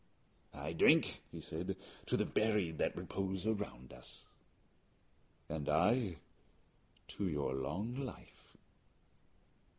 "I 0.55 0.73
drink," 0.73 1.21
he 1.31 1.39
said, 1.39 1.75
"to 2.07 2.17
the 2.17 2.25
buried 2.25 2.79
that 2.79 2.97
repose 2.97 3.45
around 3.45 3.93
us." 3.93 4.25
"And 5.47 5.69
I 5.69 6.15
to 7.09 7.27
your 7.29 7.53
long 7.53 7.95
life." 8.03 8.57